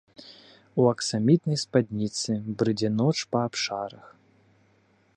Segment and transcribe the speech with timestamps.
[0.83, 2.31] У аксамітнай спадніцы
[2.63, 4.05] брыдзе ноч па абшарах.